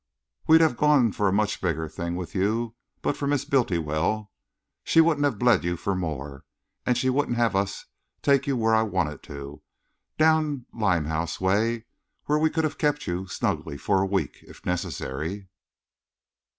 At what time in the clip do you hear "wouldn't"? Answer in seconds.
4.99-5.25, 7.11-7.37